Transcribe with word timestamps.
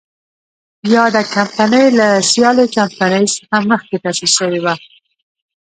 یاده 0.95 1.21
کمپنۍ 1.35 1.85
له 1.99 2.07
سیالې 2.31 2.65
کمپنۍ 2.77 3.23
څخه 3.35 3.57
مخکې 3.71 3.95
تاسیس 4.03 4.31
شوې 4.37 4.59
وه. 4.65 4.75